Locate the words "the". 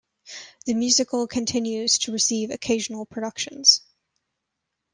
0.65-0.73